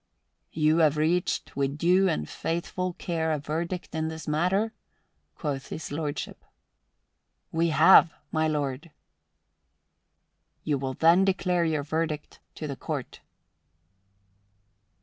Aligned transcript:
"You 0.53 0.79
have 0.79 0.97
reached 0.97 1.55
with 1.55 1.77
due 1.77 2.09
and 2.09 2.27
faithful 2.27 2.93
care 2.93 3.31
a 3.31 3.37
verdict 3.37 3.93
in 3.93 4.07
this 4.07 4.27
matter?" 4.27 4.73
quoth 5.35 5.67
His 5.67 5.91
Lordship. 5.91 6.43
"We 7.51 7.67
have, 7.69 8.11
my 8.31 8.47
lord." 8.47 8.89
"You 10.63 10.79
will 10.79 10.95
then 10.95 11.23
declare 11.23 11.65
your 11.65 11.83
verdict 11.83 12.39
to 12.55 12.65
the 12.67 12.75
Court." 12.75 13.19